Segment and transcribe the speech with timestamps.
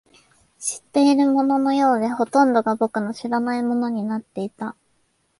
[0.57, 4.75] 知っているもののようで、ほとんどが僕の知らないものになっていた